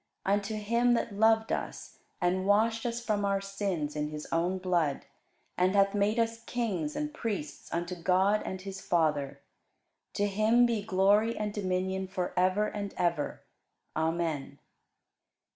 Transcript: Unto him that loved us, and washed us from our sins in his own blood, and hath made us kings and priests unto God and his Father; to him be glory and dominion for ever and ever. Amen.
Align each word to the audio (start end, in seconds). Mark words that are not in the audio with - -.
Unto 0.25 0.55
him 0.55 0.95
that 0.95 1.13
loved 1.13 1.51
us, 1.51 1.99
and 2.19 2.47
washed 2.47 2.87
us 2.87 2.99
from 3.05 3.23
our 3.23 3.39
sins 3.39 3.95
in 3.95 4.07
his 4.09 4.25
own 4.31 4.57
blood, 4.57 5.05
and 5.59 5.75
hath 5.75 5.93
made 5.93 6.17
us 6.17 6.41
kings 6.45 6.95
and 6.95 7.13
priests 7.13 7.71
unto 7.71 7.93
God 7.93 8.41
and 8.43 8.61
his 8.61 8.81
Father; 8.81 9.41
to 10.13 10.25
him 10.25 10.65
be 10.65 10.81
glory 10.81 11.37
and 11.37 11.53
dominion 11.53 12.07
for 12.07 12.33
ever 12.35 12.65
and 12.65 12.95
ever. 12.97 13.41
Amen. 13.95 14.57